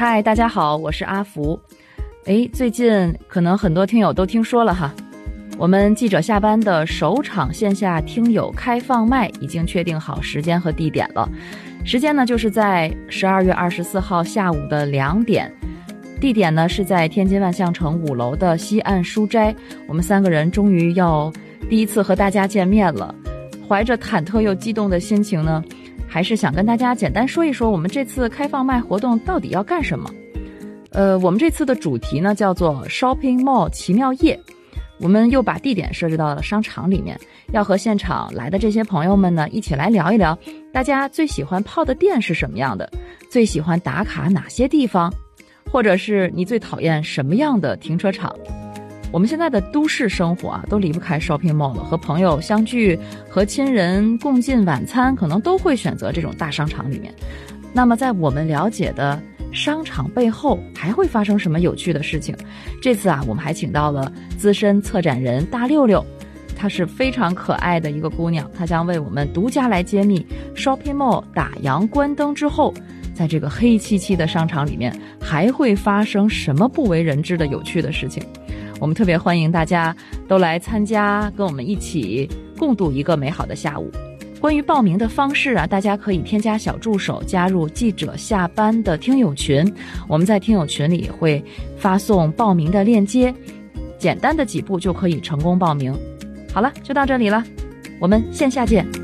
[0.00, 1.60] 嗨，大家好，我是阿福。
[2.24, 4.90] 哎，最近可能很多听友都听说了哈，
[5.58, 11.28] 我们记者下班的首场线下听友开放麦已经确定好时间和地点了。
[11.84, 15.52] 时间呢，就是在十二月二十四号下午的两点，
[16.18, 19.54] 地点呢是在天津万象城五楼的西岸书斋。
[19.86, 21.30] 我们三个人终于要
[21.68, 23.14] 第一次和大家见面了，
[23.68, 25.62] 怀着忐忑又激动的心情呢。
[26.10, 30.10] 还是想跟大家简单说一说，我们这次开放麦活动到底要干什么？
[30.90, 34.38] 呃，我们这次的主题呢叫做 Shopping Mall 奇妙夜，
[34.98, 37.16] 我们又把地点设置到了商场里面，
[37.52, 40.36] 要和现场来的这些朋友们呢一起来聊一聊，
[40.72, 42.90] 大家最喜欢泡的店是什么样的，
[43.30, 45.14] 最喜欢打卡哪些地方，
[45.70, 48.34] 或者是你最讨厌什么样的停车场。
[49.12, 51.82] 我们现在的都市生活啊，都离不开 shopping mall 了。
[51.82, 52.96] 和朋友相聚，
[53.28, 57.12] 和亲人共进晚餐，可能都会选择这种大商场里面。
[57.72, 59.20] 那么，在我们了解的
[59.52, 62.36] 商场背后，还会发生什么有趣的事情？
[62.80, 66.04] 这次啊，我们还请到了资深策展人大六六，
[66.56, 72.72] 她是非常可爱的一个姑娘，她将为我们独家来揭秘 shopping mall 打烊关灯之后，
[73.12, 78.22] 在这个黑漆漆的商场里面，还会发生什么不为人知的有趣的事情。
[78.80, 79.94] 我们特别欢迎大家
[80.26, 82.28] 都来参加，跟我们一起
[82.58, 83.90] 共度一个美好的下午。
[84.40, 89.70] 关于报名的方式啊，大家可以添加小助手，加入记者下班的听友群。
[90.08, 91.44] 我们在听友群里会
[91.76, 93.34] 发送报名的链接，
[93.98, 95.94] 简单的几步就可以成功报名。
[96.54, 97.44] 好了，就到这里了，
[98.00, 98.99] 我们线下见。